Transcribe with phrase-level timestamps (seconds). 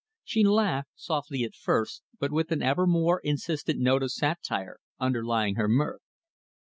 [0.23, 5.57] She laughed, softly at first, but with an ever more insistent note of satire underlying
[5.57, 6.01] her mirth.